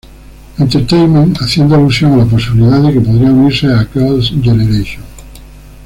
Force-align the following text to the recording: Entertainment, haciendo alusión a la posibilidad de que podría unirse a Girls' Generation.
Entertainment, 0.57 1.37
haciendo 1.39 1.75
alusión 1.75 2.13
a 2.13 2.17
la 2.17 2.25
posibilidad 2.25 2.81
de 2.81 2.91
que 2.93 3.01
podría 3.01 3.29
unirse 3.31 3.67
a 3.67 3.85
Girls' 3.93 4.33
Generation. 4.41 5.03